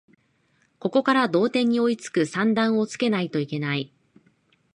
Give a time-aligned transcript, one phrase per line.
[0.79, 3.93] ここから同点に追いつく算段をつけないといけない